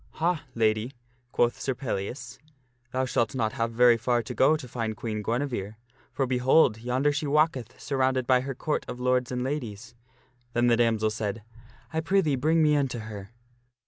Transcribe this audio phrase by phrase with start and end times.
[0.23, 0.93] "Ha, Lady!"
[1.31, 2.39] quoth Sir Pellias,"
[2.91, 5.75] thou shalt not have very far to go to find Queen Guinevere;
[6.11, 6.79] for, behold!
[6.79, 9.93] yonder she walketh, surrounded by her Court of Lords and Ladies."
[10.53, 11.43] Then the damsel said,"
[11.93, 13.29] I prithee bring me unto her."